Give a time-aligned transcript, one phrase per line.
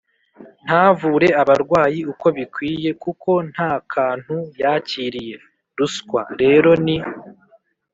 [0.65, 5.35] ntavure abarwayi uko bikwiye kuko nta kantu yakiriye.
[5.77, 6.97] Ruswa rero ni